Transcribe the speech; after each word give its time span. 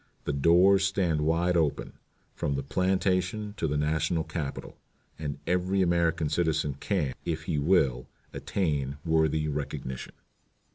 The 0.23 0.33
doors 0.33 0.83
stand 0.83 1.21
wide 1.21 1.55
open, 1.55 1.93
from 2.33 2.55
the 2.55 2.63
plantation 2.63 3.53
to 3.57 3.67
the 3.67 3.77
National 3.77 4.23
Capitol, 4.23 4.79
and 5.19 5.37
every 5.45 5.83
American 5.83 6.27
citizen 6.27 6.73
can, 6.79 7.13
if 7.23 7.43
he 7.43 7.59
will, 7.59 8.07
attain 8.33 8.97
worthy 9.05 9.47
recognition." 9.47 10.13